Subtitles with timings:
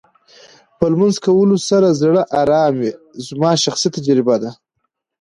[0.77, 2.91] په لمونځ کولو سره زړه ارامه وې
[3.27, 4.49] زما شخصي تجربه.